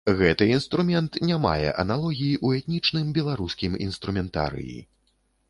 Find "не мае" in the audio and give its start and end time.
1.29-1.69